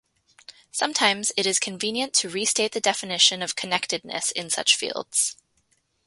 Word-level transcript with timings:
Sometimes 0.71 1.31
it 1.37 1.45
is 1.45 1.59
convenient 1.59 2.15
to 2.15 2.27
restate 2.27 2.71
the 2.71 2.81
definition 2.81 3.43
of 3.43 3.55
connectedness 3.55 4.31
in 4.31 4.49
such 4.49 4.75
fields. 4.75 5.35